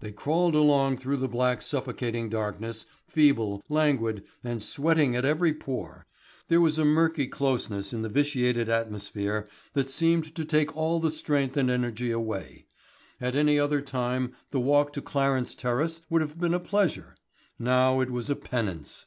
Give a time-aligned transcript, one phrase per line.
[0.00, 6.08] They crawled along through the black suffocating darkness, feeble, languid, and sweating at every pore.
[6.48, 11.12] There was a murky closeness in the vitiated atmosphere that seemed to take all the
[11.12, 12.66] strength and energy away.
[13.20, 17.14] At any other time the walk to Clarence Terrace would have been a pleasure,
[17.60, 19.06] now it was a penance.